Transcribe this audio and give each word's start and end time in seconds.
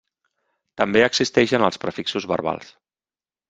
També 0.83 1.03
existeixen 1.09 1.67
els 1.69 1.79
prefixos 1.87 2.29
verbals. 2.35 2.77